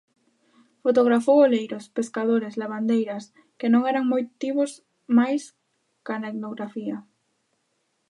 Fotografou 0.83 1.37
oleiros, 1.47 1.83
pescadores, 1.97 2.57
lavandeiras, 2.61 3.23
que 3.59 3.67
non 3.73 3.81
eran 3.91 4.11
motivos 4.13 4.71
máis 5.17 5.43
ca 6.05 6.15
na 6.21 6.31
etnografía. 6.33 6.97